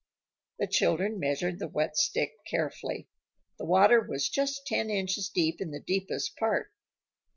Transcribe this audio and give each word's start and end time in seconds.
The 0.57 0.65
children 0.65 1.19
measured 1.19 1.59
the 1.59 1.67
wet 1.67 1.95
stick 1.95 2.31
carefully. 2.49 3.07
The 3.59 3.65
water 3.67 4.01
was 4.01 4.29
just 4.29 4.65
ten 4.65 4.89
inches 4.89 5.29
deep 5.29 5.61
in 5.61 5.69
the 5.69 5.79
deepest 5.79 6.35
part. 6.37 6.71